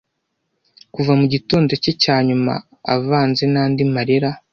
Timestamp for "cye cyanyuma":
1.83-2.53